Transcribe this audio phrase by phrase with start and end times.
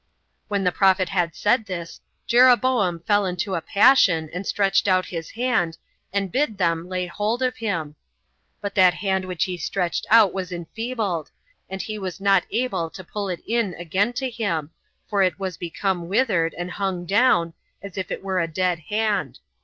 [0.47, 5.29] When the prophet had said this, Jeroboam fell into a passion, and stretched out his
[5.29, 5.77] hand,
[6.11, 7.93] and bid them lay hold of him;
[8.61, 11.29] but that hand which he stretched out was enfeebled,
[11.69, 14.71] and he was not able to pull it in again to him,
[15.07, 19.37] for it was become withered, and hung down, as if it were a dead hand.